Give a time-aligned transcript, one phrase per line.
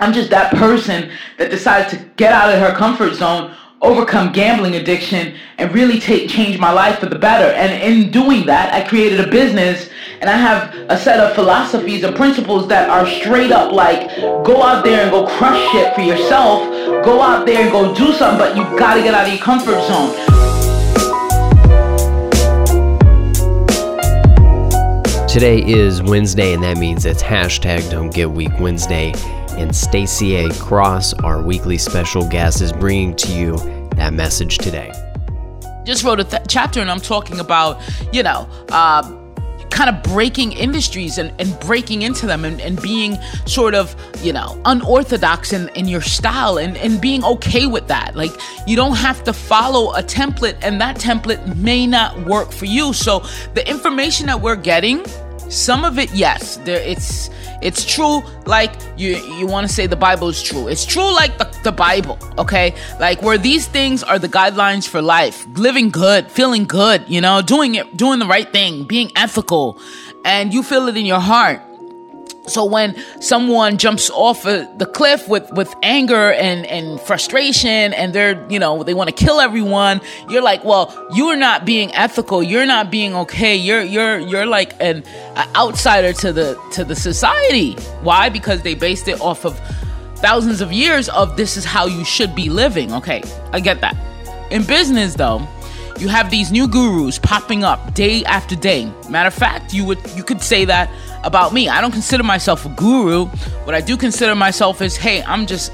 [0.00, 4.74] I'm just that person that decided to get out of her comfort zone, overcome gambling
[4.74, 7.54] addiction, and really take change my life for the better.
[7.54, 12.02] And in doing that, I created a business and I have a set of philosophies
[12.02, 16.00] and principles that are straight up like go out there and go crush shit for
[16.00, 16.64] yourself.
[17.04, 19.80] Go out there and go do something, but you gotta get out of your comfort
[19.86, 20.12] zone.
[25.28, 29.12] Today is Wednesday, and that means it's hashtag Don't Get Weak Wednesday
[29.56, 30.52] and Stacey A.
[30.54, 33.56] Cross, our weekly special guest, is bringing to you
[33.96, 34.92] that message today.
[35.84, 37.80] Just wrote a th- chapter and I'm talking about,
[38.12, 39.02] you know, uh,
[39.74, 44.32] kind of breaking industries and, and breaking into them and, and being sort of, you
[44.32, 48.14] know, unorthodox in, in your style and, and being okay with that.
[48.14, 48.30] Like,
[48.68, 52.92] you don't have to follow a template, and that template may not work for you.
[52.92, 55.04] So, the information that we're getting,
[55.48, 57.30] some of it, yes, there it's
[57.62, 60.68] it's true like you you want to say the Bible is true.
[60.68, 62.74] It's true like the, the Bible, okay?
[63.00, 65.46] Like where these things are the guidelines for life.
[65.54, 69.78] Living good, feeling good, you know, doing it doing the right thing, being ethical,
[70.24, 71.60] and you feel it in your heart
[72.46, 78.46] so when someone jumps off the cliff with, with anger and, and frustration and they're,
[78.50, 82.42] you know, they want to kill everyone, you're like, well, you're not being ethical.
[82.42, 83.56] You're not being okay.
[83.56, 85.04] You're, you're, you're like an,
[85.36, 87.72] an outsider to the, to the society.
[88.02, 88.28] Why?
[88.28, 89.58] Because they based it off of
[90.16, 92.92] thousands of years of this is how you should be living.
[92.92, 93.22] Okay.
[93.52, 93.96] I get that.
[94.50, 95.46] In business though,
[95.98, 98.92] you have these new gurus popping up day after day.
[99.08, 100.90] Matter of fact, you would, you could say that
[101.22, 101.68] about me.
[101.68, 103.26] I don't consider myself a guru.
[103.64, 105.72] What I do consider myself is, hey, I'm just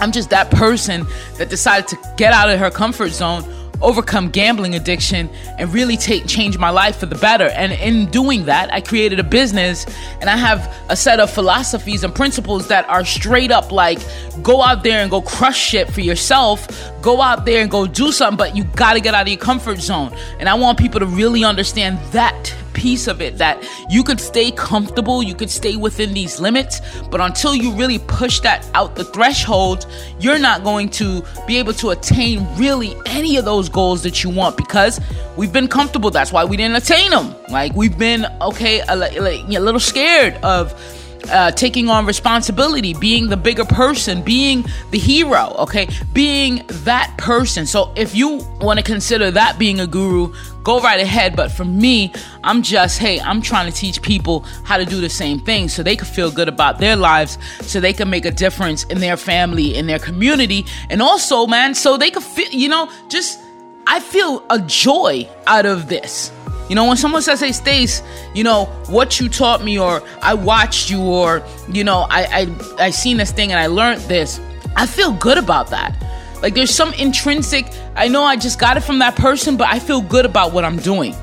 [0.00, 3.44] I'm just that person that decided to get out of her comfort zone,
[3.82, 5.28] overcome gambling addiction,
[5.58, 7.48] and really take change my life for the better.
[7.48, 9.86] And in doing that, I created a business
[10.20, 13.98] and I have a set of philosophies and principles that are straight up like
[14.42, 16.66] go out there and go crush shit for yourself.
[17.02, 19.78] Go out there and go do something, but you gotta get out of your comfort
[19.78, 20.14] zone.
[20.38, 24.50] And I want people to really understand that piece of it that you could stay
[24.50, 29.04] comfortable, you could stay within these limits, but until you really push that out the
[29.04, 29.86] threshold,
[30.18, 34.30] you're not going to be able to attain really any of those goals that you
[34.30, 35.00] want because
[35.36, 36.10] we've been comfortable.
[36.10, 37.34] That's why we didn't attain them.
[37.50, 40.74] Like we've been okay, a, a little scared of
[41.30, 45.88] uh, taking on responsibility, being the bigger person, being the hero, okay?
[46.12, 47.66] Being that person.
[47.66, 50.32] So if you want to consider that being a guru,
[50.62, 51.36] go right ahead.
[51.36, 52.12] But for me,
[52.44, 55.82] I'm just, hey, I'm trying to teach people how to do the same thing so
[55.82, 59.16] they can feel good about their lives, so they can make a difference in their
[59.16, 63.40] family, in their community, and also, man, so they can feel, you know, just,
[63.86, 66.32] I feel a joy out of this.
[66.70, 68.00] You know, when someone says, "Hey, Stace,
[68.32, 72.46] you know what you taught me," or "I watched you," or you know, "I
[72.78, 74.38] I I seen this thing and I learned this,"
[74.76, 75.92] I feel good about that.
[76.42, 77.66] Like there's some intrinsic.
[77.96, 80.64] I know I just got it from that person, but I feel good about what
[80.64, 81.16] I'm doing.